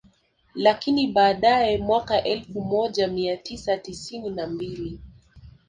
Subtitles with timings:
[0.55, 4.99] Lakini baadae mwaka elfu moja mia tisa tisini na mbili